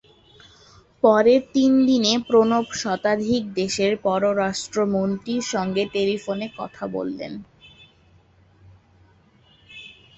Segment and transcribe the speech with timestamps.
[1.03, 7.33] পরের তিন দিনে প্রণব শতাধিক দেশের পররাষ্ট্রমন্ত্রীর সঙ্গে টেলিফোনে কথা বলেন।